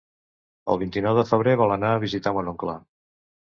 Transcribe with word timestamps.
El 0.73 0.79
vint-i-nou 0.83 1.19
de 1.19 1.27
febrer 1.33 1.55
vol 1.63 1.75
anar 1.77 1.93
a 1.93 2.01
visitar 2.07 2.35
mon 2.41 2.53
oncle. 2.57 2.79